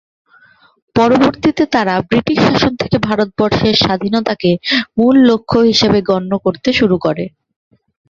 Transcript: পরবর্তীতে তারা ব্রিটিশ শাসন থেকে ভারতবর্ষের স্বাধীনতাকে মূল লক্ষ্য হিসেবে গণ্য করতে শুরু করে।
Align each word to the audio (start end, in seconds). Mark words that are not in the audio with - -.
পরবর্তীতে 0.95 1.63
তারা 1.73 1.93
ব্রিটিশ 2.09 2.37
শাসন 2.47 2.73
থেকে 2.81 2.97
ভারতবর্ষের 3.07 3.75
স্বাধীনতাকে 3.83 4.51
মূল 4.97 5.15
লক্ষ্য 5.29 5.57
হিসেবে 5.69 5.99
গণ্য 6.09 6.31
করতে 6.45 6.69
শুরু 6.79 6.97
করে। 7.05 7.25